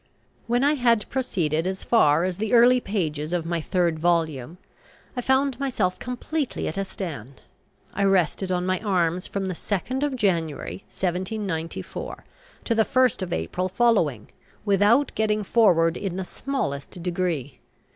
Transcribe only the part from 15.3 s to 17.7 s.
forward in the smallest degree.